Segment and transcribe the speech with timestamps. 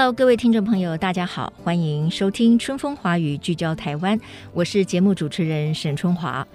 [0.00, 4.18] Hello，各位听众朋友，大家好，欢迎收听《春风华语》，聚焦台湾。
[4.54, 6.48] 我是节目主持人沈春华。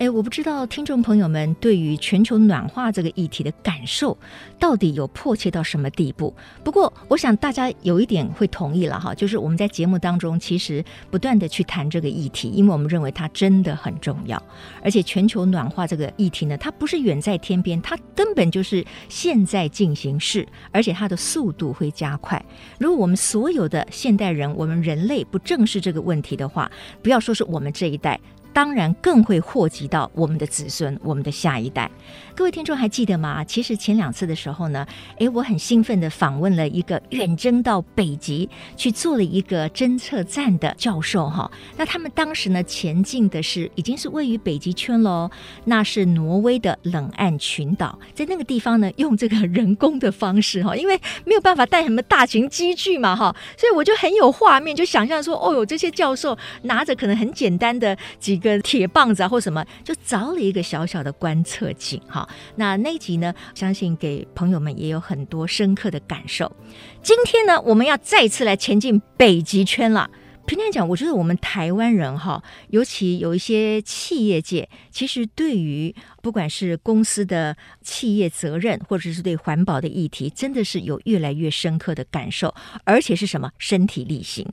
[0.00, 4.16] 哎，我不知道听众朋友们对于全球暖化这个议题的感受
[4.58, 6.34] 到底有迫切到什么地步？
[6.64, 14.42] 不过，我想大家有一点会同意了哈，就是我们在节目当中其实不断的去谈这个议题，因为我们认为它真的很重要。
[14.82, 22.42] 而且，全球暖化这个议题呢，它不是远在天边，它根本就是现在进行式，而且它的速度会加快。
[22.78, 28.18] 如果我们所有的现代人，我们人类不正视这个问题的话，不要说是我们这一代。
[28.52, 31.90] 当然更会祸及到我们的子孙，我们的下一代。
[32.34, 33.44] 各位听众还记得吗？
[33.44, 34.86] 其实前两次的时候呢，
[35.18, 41.50] 诶，我很兴奋地访问了一个远征到北极去做了一个侦测站的教授哈。
[41.76, 45.30] 那他们当时呢，前进的是已经是位于北极圈喽，
[45.66, 58.39] 那是挪威的冷岸群岛，在那个地方呢，用这个人工的方式哈，因为没有办法带什么大型机具嘛哈，所以我就很有画面，就想象说，哦哟，这些教授拿着可能很简单的几。
[58.40, 62.26] 一个铁棒子啊，或什么，就凿了一个小小的观测井哈。
[62.56, 66.50] 那那集呢，相信给朋友们也有很多深刻的感受。
[67.02, 70.10] 今天呢，我们要再次来前进北极圈了。
[70.46, 82.52] 平常讲，我觉得我们台湾人哈，尤其有一些企业界，其实对于不管是公司的企业责任，或者是对环保的议题，真的是有越来越深刻的感受，
[82.84, 84.44] 而且是什么身体力行。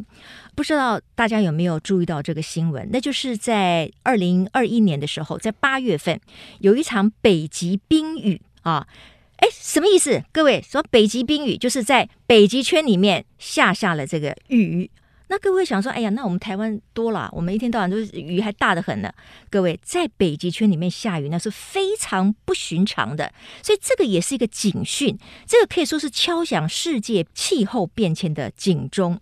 [0.58, 2.90] 不知道大家有没有注意到这个新闻？
[2.92, 6.20] 那就是在二零二一年的时候，在八月份
[6.62, 8.88] 有一场北极冰雨啊。
[9.36, 10.24] 哎，什么意思？
[10.32, 14.90] 各位说北极冰雨就是在北极圈里面下下了这个雨。
[15.28, 19.14] 那各位想说，哎呀，那我们台湾多了，我们一天到晚都是雨还大得很呢。
[19.52, 23.32] 各位在北极圈里面下雨，那是非常不寻常的，
[23.62, 29.22] 所以这个也是一个警讯，这个可以说是敲响世界气候变迁的警钟。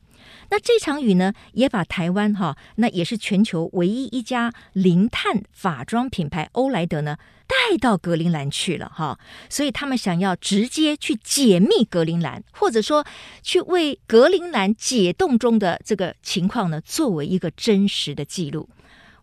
[0.49, 7.17] 那这场雨呢，也把台湾哈，那也是全球唯一一家零碳法妆品牌欧莱德呢，
[7.47, 9.19] 带到格陵兰去了哈。
[9.49, 13.05] 所以他们想要直接去解密格陵兰，或者说
[13.41, 18.69] 去为格陵兰解冻中的这个情况呢，作为一个真实的记录。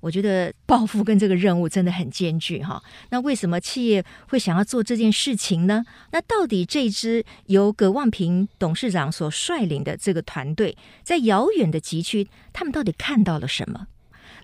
[0.03, 2.83] 我觉得抱负跟这个任务真的很艰巨哈。
[3.11, 5.85] 那为什么企业会想要做这件事情呢？
[6.11, 13.87] 那到底这支由葛望平董事长所率领的这个团队，在遥远的极区，他们到底看到了什么？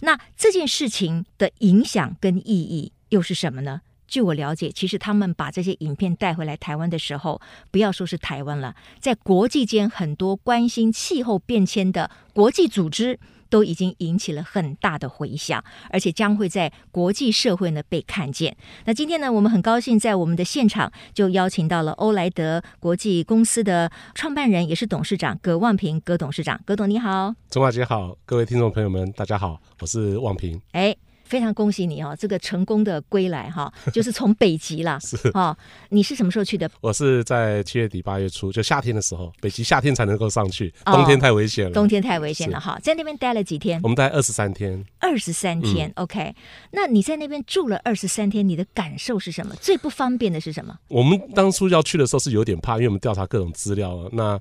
[0.03, 3.81] 那这件事情的影响跟意义又是什么呢？
[4.07, 7.43] 据我了解，其实他们把这些影片带回来台湾的时候，
[7.73, 13.19] 不要说是台湾了，在国际间很多关心气候变迁的国际组织。
[13.49, 18.57] 都已经引起了很大的回响，而且将会在国际社会呢被看见。
[18.85, 26.61] 那今天呢，我们很高兴在我们的现场就邀请到了欧莱德国际公司的创办人，也是董事长葛望平葛董事长。
[26.65, 30.61] 葛董你好，钟华姐好，各位听众朋友们大家好，我是望平。
[30.73, 30.97] 哎。
[31.29, 34.99] 非常恭喜你哦，这个成功的归来哈， 就是从北极啦。
[34.99, 35.57] 是哦，
[35.91, 36.69] 你是什么时候去的？
[36.81, 41.73] 我是在七月底八月初，就夏天的时候，北极夏天才能够上去，冬天太危险了。
[41.73, 43.79] 冬天太危险了哈，在那边待了几天？
[43.83, 44.85] 我们待二十三天。
[44.99, 46.35] 二十三天，OK。
[46.73, 49.55] 那你在那边住了二十三天，你的感受是什么？
[49.61, 50.75] 最不方便的是什么？
[50.89, 54.41] 我们当初要去的时候是有点怕，因为我们调查各种资料，那。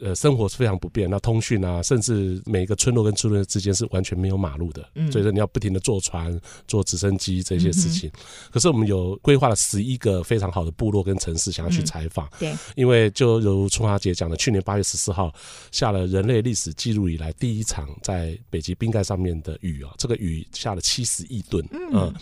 [0.00, 6.23] 呃，生活是非常不便，那通讯啊，甚至每一个村落跟村落之间是完全没有马路的，嗯，所以说你要不停的坐船、
[6.66, 8.08] 坐直升机这些事情。
[8.14, 8.20] 嗯、
[8.52, 12.30] 可是我们有规划了十一个非常好的部落跟城市，想要去采访、嗯。
[12.40, 15.32] 对，因为就如春华姐讲的，去年八月十四号
[15.70, 22.14] 下了人类历史记录以来第一场在北极冰盖上面的雨啊，这个雨下了七十亿吨，嗯，嗯，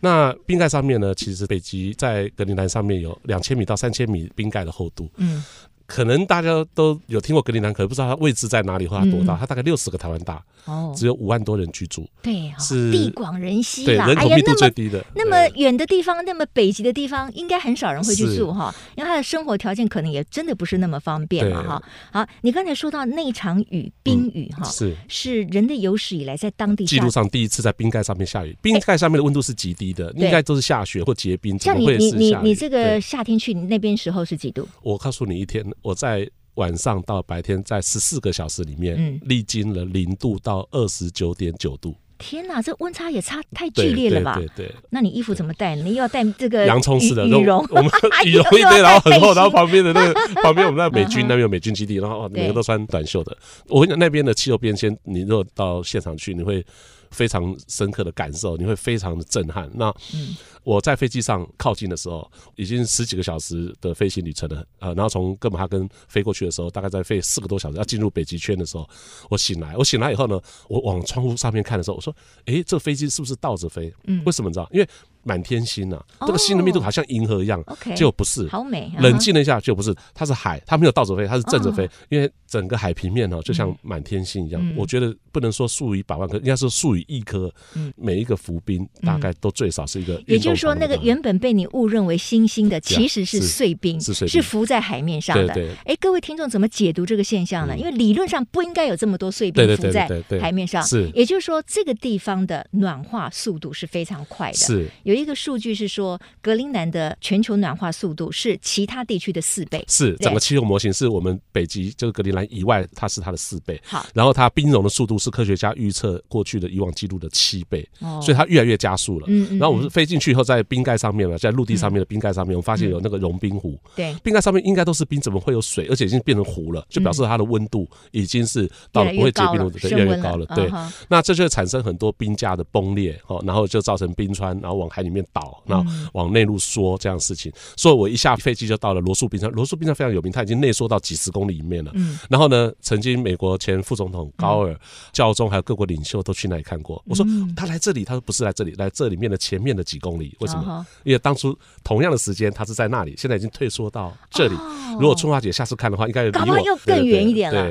[0.00, 5.44] 那冰盖上面呢，其实北极在格陵兰上面有两千米到三千米冰盖的厚度，嗯。
[5.86, 9.36] 可能大家都有听过格陵兰，可能不知道它位置在哪里或它多大。
[9.36, 12.08] 嗯、它大概六十个台湾大，哦，只有五万多人居住。
[12.22, 14.98] 对，是地广人稀对，人口密度最低的。
[15.00, 21.82] 哎、那么远的地方，那么北极的地方，应该很少人会去住哈，因为他的生活条件可能也真的不是那么方便嘛哈。
[22.12, 31.58] 好，你刚才说到那场雨，冰雨哈、嗯，是是人类有史以来在当地记录上第一次在冰盖上面下雨，冰盖上面的温度是极低的，应该都是下雪或结冰。
[31.58, 34.66] 像你你你你这个夏天去你那边时候是几度？
[34.82, 36.28] 我告诉你，一天我在。
[36.54, 41.94] 晚上到白天，在十四个小时里面，历经了零度到二十九点九度。
[42.16, 44.36] 天哪，这温差也差太剧烈了吧？
[44.36, 44.74] 对对，对。
[44.90, 45.74] 那你衣服怎么带？
[45.74, 47.90] 你又要带这个洋葱式的羽绒，我们
[48.24, 53.36] 羽绒一堆，然后很厚，然后旁边的那个旁边我们那美军那边有美军基地，然后 每个都穿短袖的。
[53.66, 56.64] 我跟你讲，那边的气候变迁，你如果到现场去，你会
[57.14, 59.70] 非常深刻的感受，你会非常的震撼。
[59.72, 59.88] 那。
[60.12, 62.26] 嗯我在飞机上靠近的时候，
[62.56, 68.88] 已经十几个小时的飞行旅程了，呃，然后从哥本哈根飞过去的时候，大概在飞四个多小时，要进入北极圈的时候，
[69.28, 70.40] 我醒来，我醒来以后呢，
[70.70, 72.16] 我往窗户上面看的时候，我说，
[72.46, 73.92] 诶，这个飞机是不是倒着飞？
[74.04, 74.66] 嗯，为什么你知道？
[74.72, 74.88] 因为。
[75.24, 77.62] 满天星呐、啊，这个星的密度好像银河一样，
[77.96, 78.92] 结果不是，好美。
[78.98, 81.88] 冷静了一下，就不是，它是海，它没有倒着飞，它是正着飞。
[82.08, 84.74] 因为整个海平面哦，就像满天星一样。
[84.76, 87.52] 我觉得不能说数以百万颗，应该是数以亿颗。
[87.96, 90.22] 每一个浮冰大概都最少是一个。
[90.26, 95.54] 也就是说，那个原本被你误认为星星的，其实是碎冰，是浮在海面上的。
[95.84, 97.76] 哎，各位听众怎么解读这个现象呢？
[97.76, 100.08] 因为理论上不应该有这么多碎冰浮在
[100.40, 100.82] 海面上。
[100.82, 104.56] 是，也就是说，这个地方的暖化速度是非常快的。
[104.56, 105.94] 是，有一个数据是。
[105.94, 113.80] 说格陵兰的全球暖化速度是其他地区的四倍，是整个气候模型是我们北极就是格陵兰以外，它是它的四倍。
[113.84, 119.26] 好，然后它冰融的速度是科学家预测过去的以往记录的七倍，哦，所以它越来越加速了。
[119.28, 123.78] 嗯，然后我们飞进去以后，在冰盖上面了，在陆地上面的冰盖上面，我们发现有那个融冰湖。
[123.94, 125.86] 对，冰盖上面应该都是冰，怎么会有水？
[125.88, 130.44] 而且已经变成湖了，就表示它的温度已经是到了不会结冰的，越来越高了。
[130.56, 130.68] 对，
[131.06, 135.84] 那这就会产生很多冰架的崩裂，哦，然后就造成冰川，然后往海里面倒，然后。
[136.14, 139.50] 往内陆缩这样的事情，所以我一下飞机就到了罗素冰山。
[139.50, 141.90] 罗素冰山非常有名，它已经内缩到几十公里里面了。
[141.94, 144.78] 嗯，然后呢，曾经美国前副总统高尔、
[145.12, 147.02] 教宗还有各国领袖都去那里看过。
[147.06, 150.36] 我说他来这里，他说不是来这里，来这里面的前面的几公里。
[150.40, 150.86] 为什么？
[151.04, 154.54] 因为当初同样的时间他是在那里，现在已经退缩到这里。
[155.00, 157.62] 如果春花姐下次看的话，应该离我又更远一点了。
[157.62, 157.70] 对，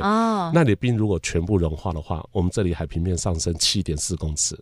[0.53, 4.59] 那里冰如果全部融化的话，我们这里海平面上升七点四公尺。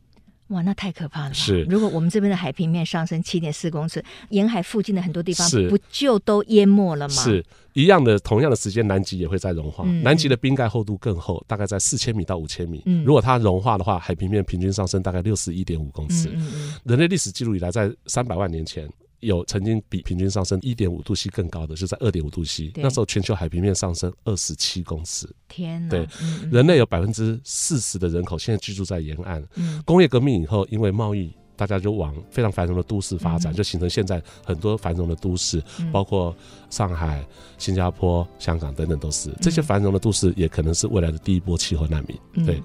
[0.51, 1.33] 哇，那太可怕了！
[1.33, 7.15] 是，如果我们这边的海平面上升七点四公尺，沿海附近的很多地方不就都淹没了吗？
[7.15, 7.43] 是
[7.73, 9.83] 一样的，同样的时间，南极也会在融化。
[9.87, 12.81] 嗯、南极的冰盖厚度更厚，大概在四千米到五千米。
[12.85, 16.27] 嗯、如果它融化的话，海平面平均上升大概六十一点五公尺。
[16.29, 18.89] 嗯嗯嗯、人类历史记录以来，在三百万年前。
[19.21, 22.71] 有曾经比平均上升一点五度 C 更高的，就在二点五度 C。
[22.75, 25.27] 那时候全球海平面上升二十七公尺。
[25.47, 25.89] 天哪！
[25.89, 26.07] 对，
[26.51, 29.43] 人类有百分之四十的人口现在居住在沿岸。
[29.85, 36.35] 工业革命以后，因为贸易，大家就往非常繁荣的都市发展，就形成现在很多繁荣的都市，包括
[36.69, 37.25] 上海、
[37.57, 42.45] 新加坡、香港等等，都是这些繁荣的都市，也可能是未来的第一波气候难民。
[42.45, 42.61] 对。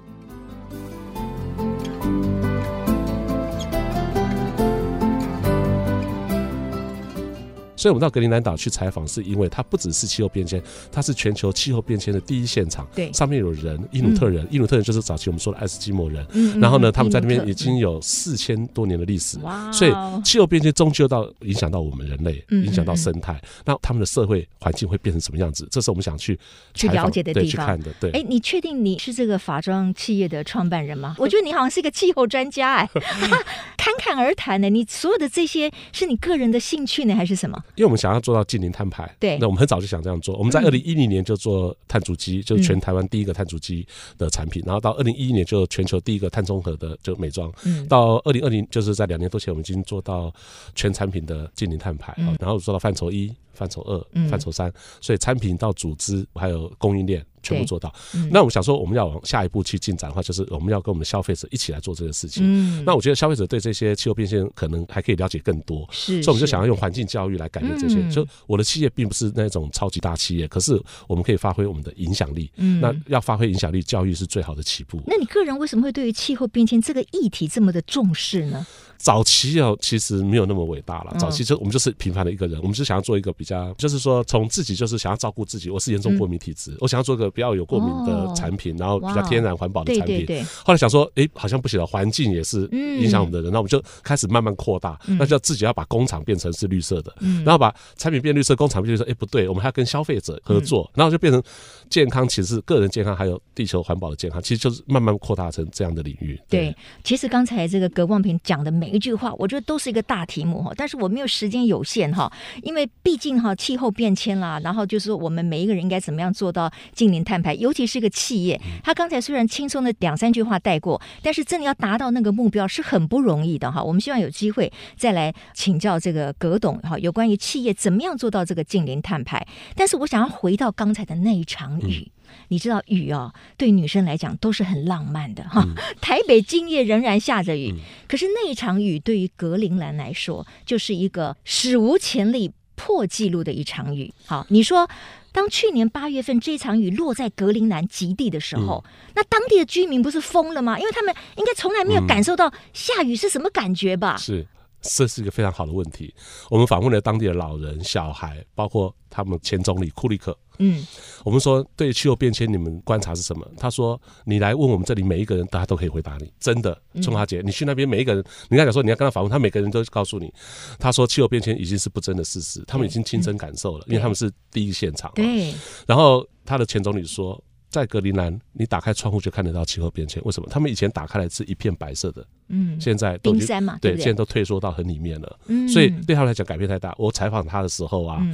[7.87, 10.61] 所以，我们到格陵兰岛去采访，是因为它不只是气候变迁，
[10.91, 12.85] 它是全球气候变迁的第一现场。
[12.93, 16.25] 对，上面有人，伊努特人，伊努特人就是早期我们说的爱斯基摩人。
[16.33, 16.59] 嗯。
[16.59, 19.39] 然后呢，他们在那边已经有四千多年的历史。
[19.39, 19.71] 哇。
[19.71, 19.91] 所以，
[20.21, 23.41] 气候变迁终究到影响到我们人类，影响到生态。
[23.63, 25.65] 那他们的社会环境会变成什么样子？
[25.71, 26.37] 这是我们想去
[26.73, 27.93] 去了解的地方，去看的。
[28.01, 28.11] 对。
[28.11, 31.15] 哎，你确定你是这个法装企业的创办人吗？
[31.17, 32.89] 我觉得你好像是一个气候专家哎，
[33.77, 34.69] 侃侃而谈呢。
[34.69, 37.63] 你所有的这些是你个人的兴趣呢，还是什么？
[37.77, 40.35] 因为我们想要做到近零碳排，对，那我们很早就想这样做。
[40.35, 44.63] 我们在二零一零年就做碳足迹，就是全台湾第一个碳足迹的产品。
[44.65, 47.51] 然后到二零一一年就全球第一个碳中和的就美妆。
[47.87, 50.33] 到二零二零就是在两年多前，我们已经做到
[50.73, 52.15] 全产品的近零碳排。
[52.39, 54.71] 然后做到范畴一、范畴二、范畴三，
[55.01, 57.25] 所以产品到组织还有供应链。
[57.43, 57.93] 全部做到。
[58.13, 62.43] 嗯、那我们想说，我们要往下一步去进展的话，就是我们要跟我们的消费者一起来做这个事情。
[62.43, 65.87] 嗯，那我觉得消费者对这些气候变迁可能还可以了解更多。
[65.89, 67.99] 是，所以我们就想要用环境教育来改变这些。
[67.99, 72.51] 嗯、就我的企业并不是那种超级大企业，可是我们可以发挥我们的影响力。
[72.57, 75.01] 嗯，那要发挥影响力，教育是最好的起步。
[75.05, 78.67] 那你个人为什么会对于气候变迁这个议题这么的重视呢？
[78.97, 81.15] 早期哦，其实没有那么伟大了。
[81.19, 85.69] 早期就我们就是平凡的一个人，我们就想要做一个比较，就是说从自己就是想要照顾自己。
[85.69, 90.25] 我是严重过敏体质，我想要做个比较有过敏的产品，然后比较天然环保的产品。
[90.65, 97.13] 后来想说，哎，好像不行了，环境也是影响我们的人，那我们就开始慢慢扩大，那就自己要把工厂变成是绿色的，
[97.45, 99.03] 然后把产品变绿色，工厂变绿色。
[99.09, 101.41] 哎，不对，我们还要跟消费者合作，然后就变成
[101.89, 106.39] 健康，其实是个人健康，还有地球环保的健康，其实就是慢慢扩大成这样的领域。
[106.49, 110.71] 对，其实刚才这个葛望平讲的每一句话，我觉得都是一个大题目哈。
[110.75, 112.31] 但是我没有时间有限哈，
[112.63, 118.59] 因为毕竟哈气候变迁啦，然后就是说我们每一个人应该怎么样做到近零碳排，尤其是个企业。
[118.83, 123.83] 他刚才虽然轻松的两三句话带过，但是真的要达到那个目标是很不容易的哈。
[123.83, 129.45] 我们希望有机会再来请教这个葛董哈，有关于企业怎么样做到这个近零碳排。
[129.75, 132.11] 但是我想要回到刚才的那一场雨。
[132.49, 135.65] 你知道雨哦，对女生来讲都是很浪漫的哈。
[135.99, 137.73] 台北今夜仍然下着雨，
[138.07, 144.13] 可是那一场雨对于格陵兰来说，就是一个史无前例破纪录的一场雨。
[144.25, 144.89] 好，你说，
[145.31, 148.83] 当去年八月份这场雨落在格陵兰极地的时候，
[149.15, 150.79] 那当地的居民不是疯了吗？
[150.79, 154.15] 因为他们应该从来没有感受到下雨是什么感觉吧？
[154.17, 154.45] 是。
[154.87, 156.13] 这是一个非常好的问题。
[156.49, 160.37] 我们访问了当地的老人、小孩，包括他们前总理库利克。
[160.59, 160.83] 嗯，
[161.23, 163.47] 我们说对气候变迁，你们观察是什么？
[163.57, 166.33] 他说：“你来问我们这里每一个人，大家都可以回答你。
[166.39, 170.33] 真的，春华姐，你去那边每一个人，你刚才讲说你要跟他访问，他每个人都告诉你，
[170.79, 175.11] 他说气候变迁已经是不争的事实，他们已经亲身感受了，因为他们是第一现场。
[175.13, 175.53] 对。
[175.85, 180.21] 然后他的前总理说。”在格陵兰，你打开窗户就看得到气候变迁。
[180.23, 180.47] 为什么？
[180.49, 185.39] 他们以前打开来是一片白色的，嗯，现在都冰山嘛，对，现在都退缩到很里面了。
[185.47, 186.95] 嗯，所以对他们来讲改变太大。
[186.97, 188.25] 我采访他的时候啊，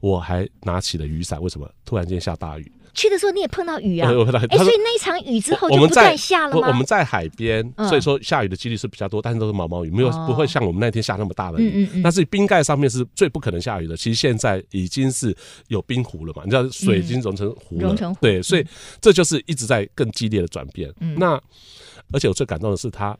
[0.00, 1.40] 我还拿起了雨伞。
[1.42, 1.68] 为什么？
[1.84, 2.72] 突然间下大雨。
[2.94, 4.10] 去的时候你也碰到雨啊？
[4.50, 6.68] 哎，所以那一场雨之后就不再下了吗？
[6.68, 11.88] 我们在海边，所以说下雨的几率是比较多，但是都是毛毛雨，没有不会像我们那天下那么大的雨。
[12.02, 13.96] 但是冰盖上面是最不可能下雨的。
[13.96, 15.34] 其实现在已经是
[15.68, 16.42] 有冰湖了嘛？
[16.44, 18.66] 你知道水已经融成湖了，对，所以
[19.00, 20.92] 这就是一直在更激烈的转变。
[21.16, 21.40] 那
[22.12, 23.16] 而且我最感动的是他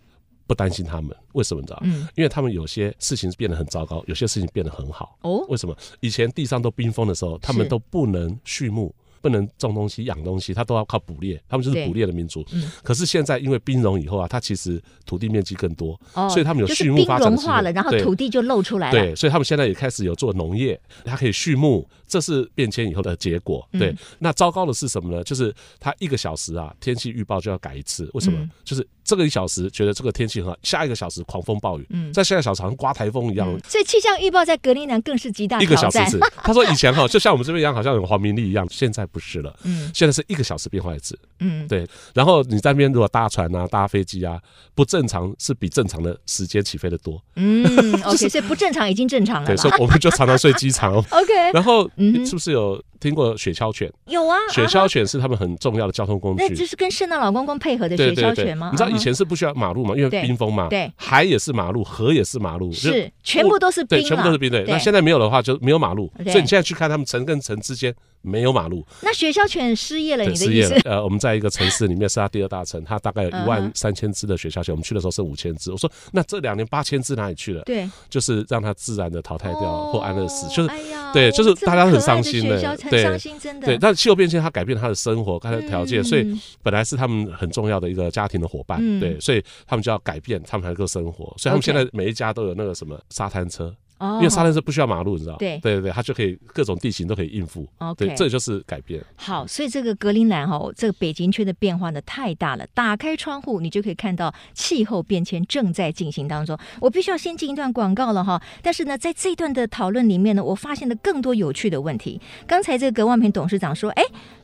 [0.46, 1.82] 不担心他们，为什么你知道？
[2.14, 5.16] 因为他们有些事情变得很糟糕，有些事情变得很好。
[5.22, 5.74] 哦，为什么？
[6.00, 8.94] 以前地上都冰封的时候，他们都不能畜牧。
[9.22, 12.44] 不能种东西、养东西，他都要靠捕猎，他们就是捕猎的民族。
[12.52, 17.32] 嗯、可是现在因为冰融以后啊，它其实土地面积更多，哦、所以他们有畜牧发展。
[17.36, 18.98] 化了，然后土地就露出来了。
[18.98, 23.66] 对，所以他们现在也开始有做农业，它可以畜牧，这是变迁以后的结果。
[23.72, 25.24] 对，嗯、那糟糕的是什么呢？
[25.24, 28.10] 就是它一个小时啊，天气预报就要改一次。
[28.12, 28.38] 为什么？
[28.38, 28.86] 嗯、就是。
[29.12, 33.46] 这个一小时觉得这个天气很好，下一个小时狂风暴雨，嗯，在下一个小时好像刮台风一样。
[33.68, 35.60] 所以气象预报在格陵兰更是极大。
[35.60, 41.86] 一个小时是，他说以前哈就像我们这边一样，好像有黄明丽一样，现在不是了，嗯，现在是一个小时变化一次，嗯，对。
[42.14, 44.40] 然后你在那边如果搭船啊、搭飞机啊，
[44.74, 47.62] 不正常是比正常的时间起飞的多，嗯，
[48.04, 49.46] OK，所以不正常已经正常了。
[49.46, 51.52] 对，所以我们就常常睡机场， OK。
[51.52, 51.86] 然后
[52.24, 52.82] 是不是有？
[53.02, 53.92] 听过雪橇犬？
[54.06, 56.44] 有啊，雪橇犬是他们很重要的交通工具。
[56.44, 58.68] 那就是跟圣诞老公公配合的雪橇犬吗？
[58.70, 59.94] 你知道以前是不需要马路嘛？
[59.96, 60.68] 因为冰封嘛。
[60.68, 63.98] 对，海也是马路，河也是马路，是全部都是冰。
[63.98, 64.50] 对，全部都是冰。
[64.50, 68.84] 对，那现在没有的话就没有马路，所以你现在去看他们城跟城之间没有马路。
[69.02, 70.74] 那学校犬失业了，你的意思？
[70.84, 75.70] 呃，我们在一个城市里面是它第二大城， 它大概有一万三千只的学校犬，我们去的时候剩五千只。
[75.70, 77.62] 我说那这两年八千只哪里去了？
[77.64, 80.70] 对，就是让它自然的淘汰掉或安乐死，就是
[81.12, 83.66] 对，就是大家很伤心的，对，伤心真的。
[83.66, 91.34] 对，但气候变迁它改变他的生活，他的条件，所以本来是他们很重要的一个家庭的伙伴，对，所以他们就要改变，他们才能够生活。
[91.36, 93.74] 所以他们现在每一家都有那个什么沙滩车。
[94.16, 95.36] 因为沙滩是不需要马路，你知道？
[95.36, 97.66] 对对对，它就可以各种地形都可以应付。
[97.96, 99.02] 对，这就是改变。
[99.16, 102.66] 好，所以这个格陵兰哈，这个北极圈的变化呢太大了。
[102.74, 106.58] 打开窗户，你就可以看到气候变迁正在进行当中。
[106.80, 108.42] 我必须要先进一段广告了哈。
[108.60, 112.20] 但是呢，在这一段的讨论里面呢，我发现了更多有趣的问题。
[112.46, 114.02] 刚才这个葛万平董事长说，哎。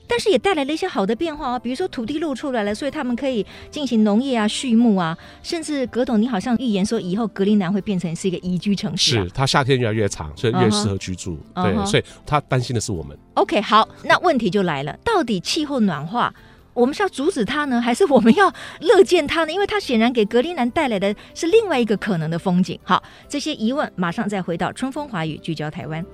[0.08, 9.24] 但是也带来了一些好的变化啊，比如说土地露出来了，所以他们可以进行农业啊、畜牧啊，甚至葛董，你好像预言说以后格陵兰会变成是一个宜居城市，啊。
[9.24, 11.38] 是，它夏天越来越长，所以越适合居住。
[11.54, 11.74] Uh huh.
[11.74, 13.16] 对，所以他担心的是我们。
[13.34, 16.34] OK，好，那问题就来了，到底气候暖化，
[16.72, 19.52] 我们是要阻止它呢，还是我们要乐见它呢？
[19.52, 22.78] 因为它显然给格陵兰带来的是另外一个可能的风景。
[22.82, 26.04] 好，这些疑问马上再回到春风华语聚焦台湾。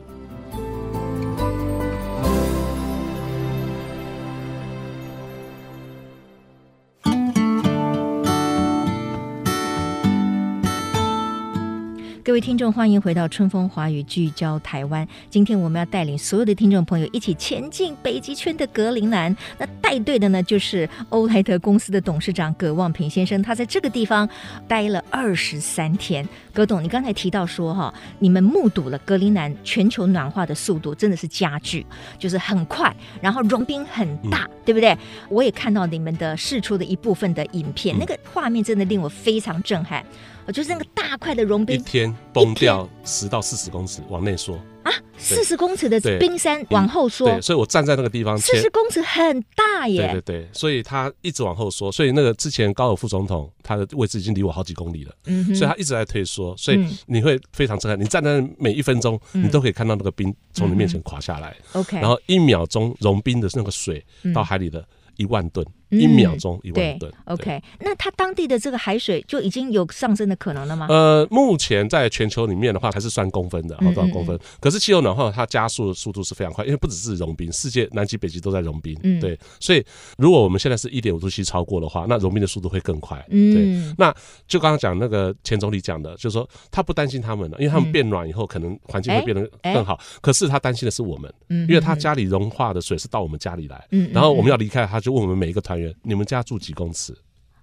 [12.24, 15.06] 各位听众，欢迎回到春风华语，聚焦台湾。
[15.28, 19.36] 今天我们要带领所有的听众朋友一起前进北极圈的格陵兰。
[19.58, 23.42] 那带队的呢，就是欧莱德公司的董事长葛望平先生。
[23.42, 24.26] 他在这个地方
[24.66, 26.26] 待了二十三天。
[26.54, 31.84] 葛董，你刚才提到说哈，你们目睹了格陵兰全球暖化的速度真的是加剧，
[32.18, 32.90] 就是很快，
[33.20, 34.96] 然后融冰很大，嗯、对不对？
[35.28, 40.02] 我也看到你们的试出的一部分的影片，嗯、那个画面真的令我非常震撼。
[40.46, 64.86] 我就是那个大块的融冰，一天崩掉十到四十公尺往内缩啊，四十公尺的冰山往后缩，对，所以我站在那个地方，四十公尺很大耶，对对对，所以他一直往后缩，所以那个之前高尔夫总统他的位置已经离我好几公里了，嗯，所以他一直在退缩，所以你会非常震撼，你站在每一分钟，你都可以看到那个冰从你面前垮下来，OK，然后一秒钟融冰的那个水到海里的。
[65.16, 67.12] 一万吨，一秒钟一万吨。
[67.26, 70.86] OK，那它当地的这个海水就已经有上升的可能了吗？
[70.88, 74.38] 呃，目前在全球里面的话，还是算公分的，好多少公分？
[74.60, 78.98] 可是气候暖化它加速的速度是非常快，因为不只是融冰，世界南极、北极都在融冰。
[79.02, 79.38] 嗯，对。
[79.60, 79.84] 所以
[80.18, 83.24] 如果我们现在是一点五度 C 超过的话，那融冰的速度会更快。
[83.30, 83.94] 嗯，对。
[83.96, 84.14] 那
[84.48, 90.00] 就刚刚讲那个前总理讲的，就是说他不担心他们了，因为他们变暖以后，可能环境会变得更好。
[90.20, 95.00] 可是他担心的是我们，因为他家里融化的水是到我们家里来，然后我们要离开他。
[95.04, 97.16] 就问我们每一个团你们家住几公尺？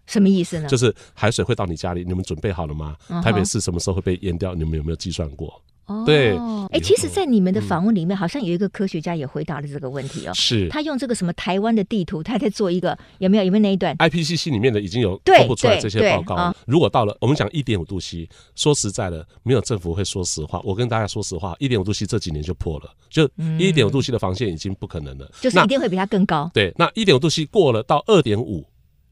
[0.08, 0.68] 什么意思呢？
[0.68, 2.98] 就是海水会到你家里，你们准备好了吗？
[3.24, 4.53] 台北市什么时候会被淹掉？
[4.53, 5.62] 你们有没有计算过？
[5.91, 6.38] 哦，对，
[6.71, 10.33] 哎，其实，在你们的访问里面，好像有一个科学家也回答了这个问题哦。
[10.33, 13.43] 是，他用这个什么台湾的地图，他在做一个有没有？
[13.43, 16.55] 有没有那一段？IPCC 里面的已经有公布出来这些报告。
[16.65, 20.62] 如果到了我们讲一点五度 C，说实在的，没有政府会说实话。
[20.63, 26.50] 我跟大家说实话，一点五度 C 这几年就破了，就一点五度 C 的防线已经不可能了，就是一定会比它更高。
[26.53, 28.63] 对，那一点五度 C 过了到二点五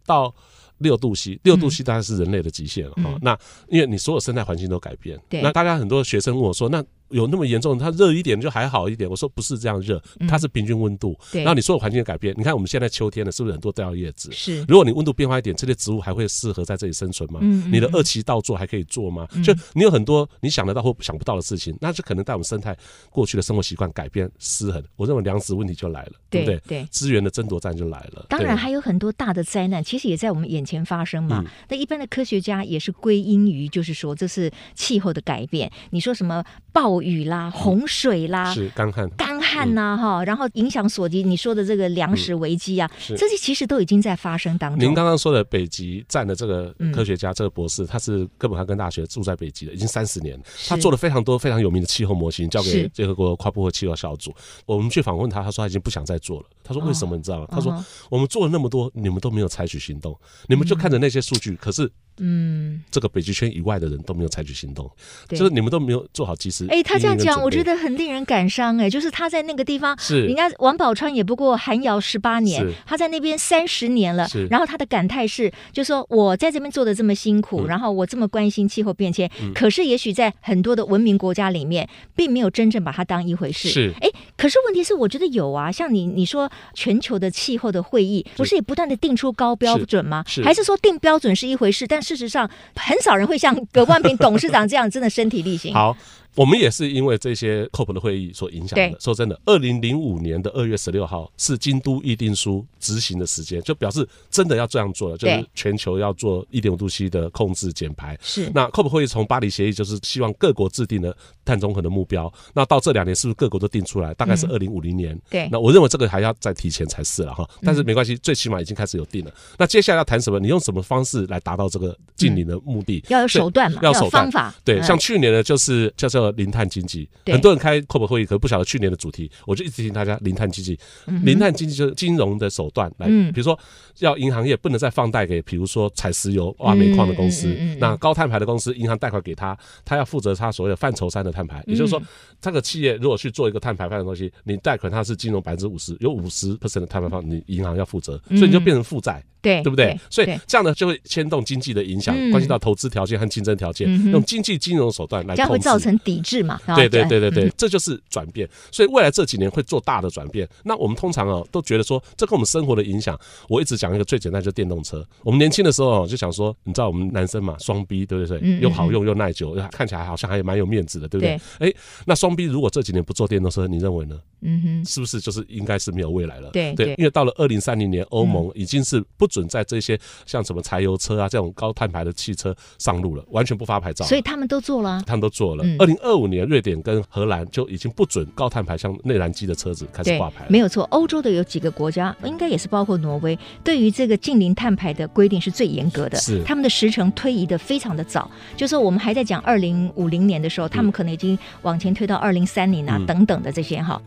[0.06, 0.34] 到。
[0.80, 3.04] 六度 C，六度 C 当然是人类的极限了哈。
[3.06, 3.38] 嗯、那
[3.70, 6.84] 因为你所有生态环境都改变，那大家很多学生问我说，那。
[7.10, 7.78] 有那么严重？
[7.78, 9.10] 它热一点就还好一点。
[9.10, 11.18] 我说不是这样热，它是平均温度。
[11.32, 14.32] 然后你所有环境的改变，你看我们现在秋天了，是不是很多掉叶子？
[14.32, 14.64] 是。
[14.68, 17.40] 如果你温度变化一点，这些植物还会适合在这里生存吗？
[17.72, 19.28] 你的二期稻作还可以做吗？
[19.44, 22.76] 就你有很多你想得到或想不到的事情，那就可能带我们生态
[23.10, 24.84] 过去的生活习惯改变失衡。
[24.96, 26.62] 我认为粮食问题就来了，对不对？
[26.68, 26.88] 对。
[26.92, 28.26] 资源的争夺战就来了。
[28.30, 31.44] 当然还有很多大的灾难，其实也在我们眼前发生嘛。
[31.68, 35.72] 那一般的科学家也是归因于，就是说这是气候的改变。
[35.92, 37.86] 你说什么暴雨啦，洪。
[37.90, 44.80] 水啦，是干旱，干旱呐，哈，然后影响所及，你说的这个粮食危机啊，这些其实都已经在发生当中。
[44.80, 54.32] 您刚刚说的北极站的这个科学家，这个博士，他是哥本哈根大学住在北极的，已经三十年，他做了非常多非常有名的气候模型，交给联合国跨部会气候小组。
[54.68, 56.46] 我们去访问他，他说他已经不想再做了。
[56.64, 57.18] 他说为什么？
[57.18, 57.48] 你知道吗？
[57.50, 60.16] 他说我们做了那么多，你们都没有采取行动，
[60.48, 61.92] 你们就看着那些数据，可是。
[62.20, 64.90] 嗯，这个北极圈以外的人都没有采取行动，
[65.30, 66.66] 就是你们都没有做好及时。
[66.70, 68.78] 哎，他这样讲，我觉得很令人感伤。
[68.78, 74.28] 哎，就是他在那个地方，是人家王宝钏也不过寒窑十八年，他在那边三十年了。
[74.50, 83.70] 然后他的感叹是，就说我在这边做的这么辛苦，然后我这么关心气候变迁，可是也许在很多的文明国家里面，并没有真正把它当一回事。
[83.70, 90.24] 是，哎，可是问题是，我觉得有啊，像你你说全球的气候的会议，不是也不断的定出高标准吗？
[90.44, 95.72] 还是说定标准是一回事，但事实上，很少人会像葛万平董事长这样真的身体力行。
[95.74, 95.96] 好。
[96.40, 98.98] 我们也是因为这些 COP 的会议所影响的。
[98.98, 108.18] 说真的，二零零五年的二月十六号是京都议定书执行的时间，就表示真的要这样做了，就是全球要做一点五度 C 的控制减排。
[108.22, 108.50] 是。
[108.56, 112.32] 那 COP 会议从巴黎协议就是希望各国制定的碳中和的目标。
[112.54, 114.14] 那到这两年是不是各国都定出来？
[114.14, 115.20] 大概是二零五零年。
[115.30, 115.50] 对。
[115.52, 117.46] 那我认为这个还要再提前才是了哈。
[117.64, 119.34] 但是没关系，最起码已经开始有定了。
[119.58, 120.40] 那接下来要谈什么？
[120.40, 123.04] 你用什么方式来达到这个净零的目的？
[123.10, 123.82] 要有手段嘛？
[123.84, 124.56] 要有方法。
[124.64, 127.08] 对，像去年呢，就是叫做零碳经济。
[127.26, 130.78] 很多人开 COP 会议，可不晓得去年的主题，我就一直提醒大家：零碳经济，
[131.24, 133.58] 零碳经济就是金融的手段来，比如说
[134.00, 137.48] 要银行业不能再放贷给，比如说采石油、挖煤矿的公司，
[137.80, 142.02] 那高碳排的公司，银行贷款给他，他要负责他所谓的范畴三的碳排，也就是说，
[142.42, 149.24] 这个企业如果去做一个碳排放的东西，你贷款它是金融百分之五十，有五十 percent 的碳排放，你银行要负责，所以你就变成负债。
[149.42, 149.98] 对，对不对？
[150.10, 156.60] 所以这样呢，就会牵动经济的影响，关系到投资条件和竞争条件，用经济金融手段来控制，这样会造成抵制嘛。
[156.76, 158.50] 对对对对对，嗯、这就是转变。
[158.72, 160.48] 所以未来这几年会做大的转变。
[160.64, 163.20] 那我们通常哦都觉得说，这跟我们生活的影响。
[163.48, 165.06] 我一直讲一个最简单，就是电动车。
[165.24, 168.38] 我们年轻的时候哦就想说，你知道我们男生嘛，双 B 对不对？
[168.38, 171.40] 嗯嗯嗯又好用又耐久，看起来好像还蛮有面子的，对不对？
[171.60, 171.74] 哎，
[172.06, 174.20] 那双 B 如果这几年不做电动车，你认为呢？
[174.42, 176.50] 嗯哼，是不是就是应该是没有未来了？
[176.52, 184.06] 对对，因为到了二零三零年，欧盟已经是不准在这些像什么柴油车啊这种高碳排的汽车上路了，完全不发牌照。
[184.06, 185.66] 所以他们都做了，他们都做了。
[185.80, 190.46] 二零二五年，瑞典跟荷兰就已经不准高碳排向内燃机的车子开始挂牌。
[190.50, 196.18] 没有错，欧洲的有几个国家，应该也是包括挪威，对于这个近零碳排的规定是最严格的。
[196.18, 204.02] 是他们的时程推移的非常的早，就是我们还在讲二零五零年的时候，他们可能已经往前推到二零三零啊等等的这些哈。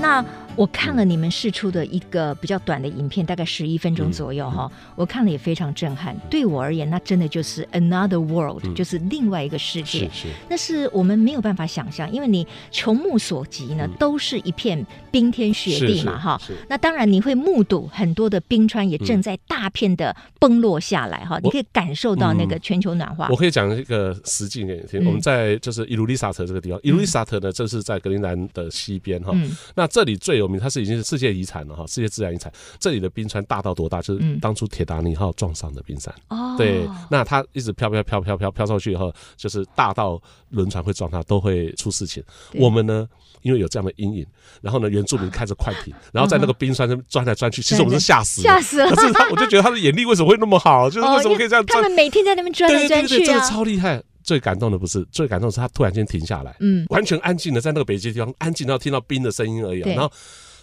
[0.00, 0.24] 那。
[0.58, 6.16] 我看了你们试出的一个比较短的影片，大概十一分钟左右哈，我看了也非常震撼。
[6.28, 10.10] 对我而言，那真的就是 another world，就是另外一个世界。
[10.10, 16.40] 是是，那是我们没有办法想象，因为你穷目所及呢，都是一片冰天雪地嘛哈。
[16.68, 23.28] 那当然你会目睹很多的冰川也正在大片的崩落下来哈，你可以感受到那个全球暖化。
[23.30, 29.32] 我可以讲一个实际一点听，我们在就是伊鲁利萨特这个地方，伊鲁利萨特呢，这是在格陵兰的西边哈。
[29.76, 32.52] 那这里最有它是已经是世界遗产了哈，世界自然遗产。
[32.78, 34.00] 这里的冰川大到多大？
[34.00, 36.14] 就是当初铁达尼号撞上的冰山。
[36.28, 42.22] 哦，对，那它一直飘飘飘飘飘飘上去以后，就是大到轮船会撞它，都会出事情。
[42.54, 43.08] 我们呢，
[43.42, 44.24] 因为有这样的阴影，
[44.60, 48.88] 然后呢，原住民开着快艇，然后在那个冰川上钻来钻去，其实我们是吓死，吓死了。
[48.88, 50.88] 可是他，我就觉得他的眼力为什么会那么好？
[50.88, 51.66] 就是为什么可以这样？
[51.66, 54.02] 他们每天在那边钻来钻去，真的超厉害。
[54.28, 59.80] 最感动的不是，最感动的是他突然间停下来，嗯，完全安静的在那个北极地方，安静到听到冰的声音而已。
[59.80, 60.12] 然后。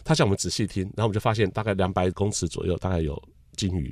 [0.07, 3.19] 他向我们仔细听，然后我们就发现大概两百公尺左右，大概有
[3.55, 3.91] 鲸鱼，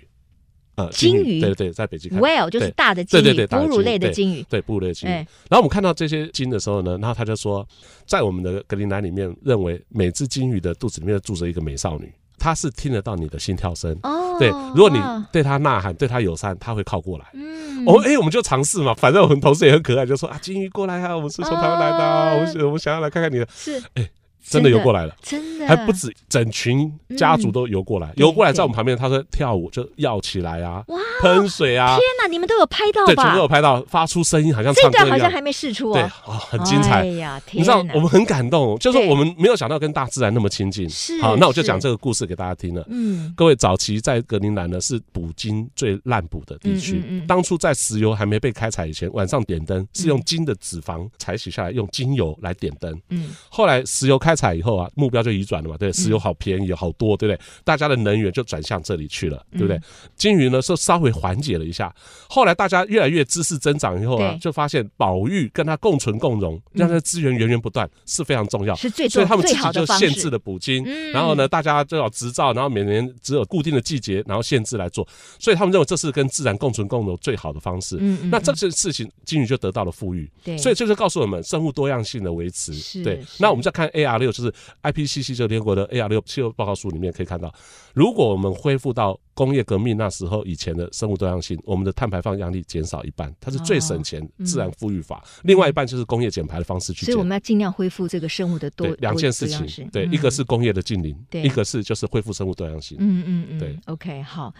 [0.76, 5.12] 呃，鲸鱼，对对对，在北极看，whale 就是大的鲸鱼，对对对，哺乳类的鲸鱼，对哺乳类的鲸鱼。
[5.12, 7.68] 然后我们看到这些鲸的时候呢，然后他就说，
[8.06, 13.98] 在我们的格陵兰里面，认为每只鲸鱼的肚子里面住着一个美少女，她是听得到你的心跳声。
[14.04, 15.00] 哦，对，如果你
[15.32, 17.26] 对他呐喊，对他友善，他会靠过来。
[17.34, 23.48] 嗯，哦，哎，我们就尝试嘛，反正我们同事也很可爱，就说啊，金鱼过来啊，我们是从台湾来的，我们我们想要来看看你的。
[23.54, 24.10] 是，哎。
[24.44, 25.68] 真的游过来了，真的。
[25.68, 33.14] 还不止，整群家族都游过来，游过来在我们旁边，他说跳舞就要起来啊，哇，喷水啊，天哪，你们都有拍到吧？
[33.14, 42.86] 对，全部都有拍到，发出声音好像唱歌一样，好像还没试出哦，对，啊，很精彩，哎呀，天，你知道我们很感动，就是我们没有想到跟大自然那么亲近，是，好，那我就讲这个故事给大家听了。
[42.90, 57.40] 嗯，各位早期在格陵兰呢是捕鲸最滥捕的地区，嗯当初在石油还没被开采以前，晚上点灯是用鲸的脂肪采取下来，用精油来点灯，嗯，后来石油开采以后啊，目标就移转了嘛，对，石油好便宜，好多，对不对？
[57.64, 59.80] 大家的能源就转向这里去了，对不对？
[60.16, 61.94] 鲸鱼呢，是稍微缓解了一下。
[62.30, 68.74] 后来大家越来越知识增长以后啊，就发现保育跟它共存共荣，让它资源源源不断是非常重要。
[68.76, 75.08] 是最所以他们自己就限制了捕鲸，然后呢，大家就要执照，然后每年只有固定的季节，然后限制来做。
[75.40, 77.98] 所以他们认为这是跟自然共存共荣最好的方式。
[78.32, 80.30] 那这件事情，鲸鱼就得到了富裕。
[80.44, 83.04] 对，所以这就告诉我们生物多样性的维持。
[83.04, 84.52] 对，那我们再看 AR 六，就是。
[84.82, 87.54] IPCC 就联合国的 AR 六气候报告书里面可以看到，
[87.94, 95.24] 如果我们恢复到工业革命那时候以前的生物多样性，我们的碳排放压力减少一半，它是最省钱、自然富裕法。
[95.44, 97.06] 另外一半就是工业减排的方式去。
[97.06, 99.90] 所以我们要尽量恢复这个生物的多两件事情。
[99.92, 102.98] 对，一个是工业的净零，一个是就是恢复生物多样性。
[103.00, 103.80] 嗯嗯嗯，对。
[103.86, 104.54] OK，好。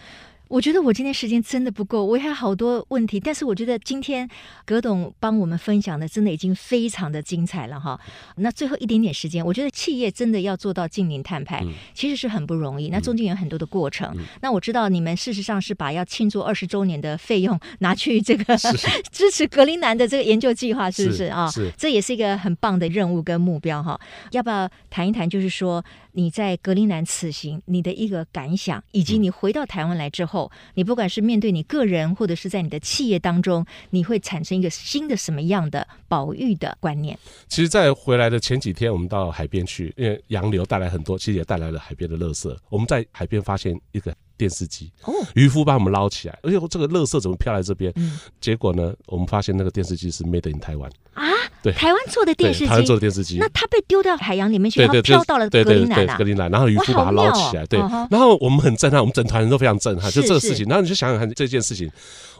[0.48, 4.28] 我觉得我今天时间真的不够，我还有好多问题，但是我觉得今天
[4.64, 7.98] 葛董帮我们分享的真的已经非常的精彩了哈。
[8.36, 12.88] 那最后一点点时间，我觉得企业真的要做到近零碳排，其实是很不容易。
[12.90, 14.14] 那中间有很多的过程。
[14.42, 18.56] 那我知道你们事实上是把要庆祝二十周年的费用拿去这个
[19.10, 21.50] 支持格陵兰的这个研究计划，是不是啊？
[21.50, 23.98] 是，这也是一个很棒的任务跟目标哈。
[24.30, 25.28] 要不要谈一谈？
[25.28, 25.84] 就是说
[26.16, 30.50] 你在格陵兰此行你的一个感想，以及你回到台湾来之后。
[30.74, 37.18] 你不管是面对你个人，或者是在你的企业当中，你会产生一个新的什么样的保育的观念？
[37.48, 42.56] 其实，在回来的前几天，我们到海边去，因为洋流带来很多，其实也带来了海边的垃圾。
[42.68, 47.92] 我们在海边发现一个电视机，哦，渔夫把我们捞起来，而且这个垃圾怎么飘来这边？
[47.96, 51.23] 嗯，结果呢，我们发现那个电视机是 Made in Taiwan 啊。
[51.62, 57.78] 对，台湾做的电视机，台湾做的电视机，那它被丢到海洋里面去，然后飘到了格陵兰啊，格陵兰，然后渔夫把它捞起来，对，
[58.10, 61.90] 然后我们很震撼，我们整团人都非常震撼，就这个事情，然后你就想想看这件事情。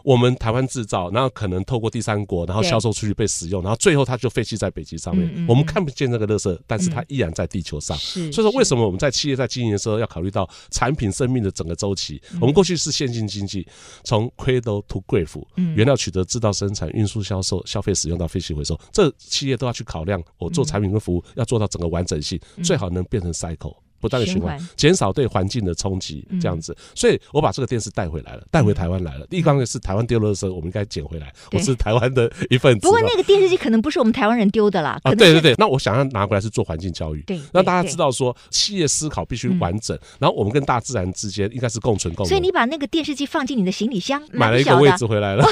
[0.03, 5.27] 我们台湾制造，然后可能透过第三国，然后销售出去被使用，然后最后它就废弃在北极上面。
[5.49, 7.97] 我们看不见那个垃圾，但是它依然在地球上。
[7.97, 12.21] 所以说，为什么我们在企业在经营的时候要考虑到产品生命的整个周期？
[12.39, 13.67] 我们过去是线性经济，
[14.03, 15.43] 从 cradle to grave，
[15.75, 20.23] 原料取得、制造、生产、运输、销售、消费、使用到废弃回收，这企业都要去考量。
[20.37, 23.75] 我做产品跟服务要做到整个完整性，最好能变成 cycle。
[24.05, 29.25] 不断的循环，减少对环境的冲击，这样子，所以我把这个电视带回来了，带回台湾来了。
[29.25, 31.33] 第一方面是台湾丢了的时候，我们应该捡回来。
[31.51, 32.81] 我是台湾的一份子。
[32.81, 34.99] 不过那个电视机可能不是我们台湾人丢的啦。
[35.01, 42.25] 啊，对对对，那我想要拿回来是做环境教育，对，让大家知道说企业思考必须完整，然后我们跟大自然之间应该是共存共。
[42.27, 45.43] 所以你把那个电视机放进你的行李箱，买了一个位置回来了。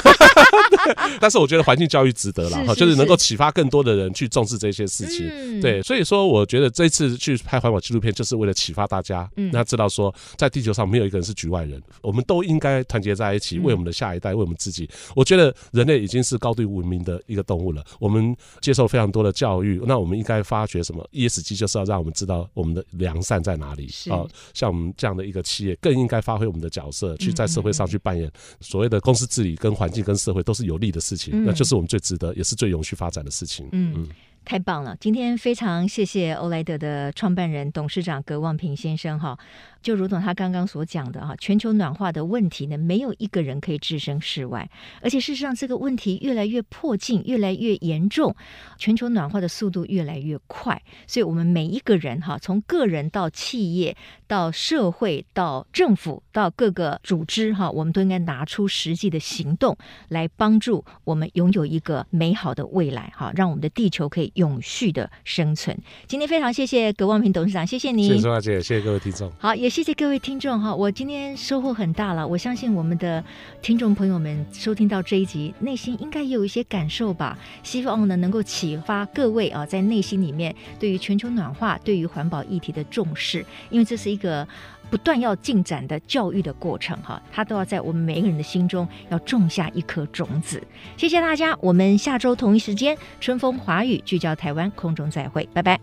[1.20, 5.60] 但是我觉得环境教育值得了哈，就是能够启发更多的人去重视这些事情。
[5.60, 9.30] 对，所以说我觉得这次去拍环保纪录片，就是为了启发大家。
[9.36, 14.88] 嗯，那知道说，在地球上没有一个人是局外人，我们都应该团结在一起，为我们的下一代，为我们自己。
[15.14, 24.24] 我觉得人类已经是高度文明的一个动物了，我们接受非常多的教育，那我们应该发掘什么？ESG 就是要让我们知道我们的良善在哪里啊！
[24.52, 28.30] 像我们这样的一个企业，更应该发挥我们的角色，去在社会上去扮演
[28.60, 33.68] 所谓的公司治理，跟环境跟社会都是有利的事情，那就是我们最值得，也是最永续发展的事情。
[33.72, 34.08] 嗯。
[34.44, 34.96] 太棒了！
[35.00, 39.38] 今天非常谢谢欧莱德的创办人、董事长葛望平先生哈。
[39.82, 44.68] 就如同他刚刚所讲的哈，全球暖化的问题呢，没有一个人可以置身事外，
[45.02, 48.34] 而且事实上这个问题越来越迫近，越来越严重，
[48.78, 53.94] 全球暖化的速度越来越快，所以我们每一个人哈，从个人到企业
[54.26, 59.76] 到社会到政府到各个组织哈，我们都应该拿出实际的行动
[60.08, 65.76] 来帮助我们拥有一个美好的未来哈，让我们的地球可以永续的生存。
[66.06, 69.74] 今天非常谢谢葛望平董事长，谢谢您，谢谢钟小姐，谢谢各位听众，好也。
[69.74, 72.24] 谢谢各位听众哈，我今天收获很大了。
[72.24, 73.24] 我相信我们的
[73.60, 77.36] 听众朋友们收听到这一集，内心应该也有一些感受吧。
[77.64, 84.46] 希望呢能够启发各位啊，在内心里面对于全球暖化、对于环保议题的重视，因为这是一个
[84.94, 90.62] 不断要进展的教育的过程哈，它都要在我们每一个人的心中要种下一颗种子。
[90.96, 95.80] 谢谢大家，我们下周同一时间春风华语聚焦台湾空中再会，拜拜。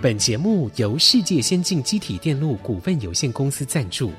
[0.00, 4.12] 本节目由世界先进机体电路股份有限公司赞助，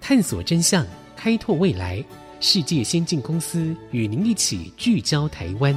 [0.00, 2.04] 探索真相，开拓未来。
[2.40, 5.72] 世界先进公司与您一起聚焦台湾。